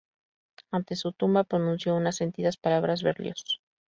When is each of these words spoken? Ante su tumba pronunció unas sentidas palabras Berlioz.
Ante 0.71 0.95
su 0.95 1.11
tumba 1.11 1.43
pronunció 1.43 1.95
unas 1.95 2.15
sentidas 2.15 2.57
palabras 2.57 3.03
Berlioz. 3.03 3.61